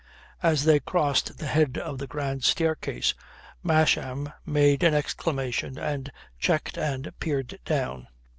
As 0.41 0.63
they 0.65 0.79
crossed 0.79 1.37
the 1.37 1.45
head 1.45 1.77
of 1.77 1.99
the 1.99 2.07
grand 2.07 2.43
staircase 2.43 3.13
Masham 3.61 4.33
made 4.47 4.81
an 4.81 4.95
exclamation 4.95 5.77
and 5.77 6.11
checked 6.39 6.75
and 6.75 7.13
peered 7.19 7.59
down. 7.65 8.07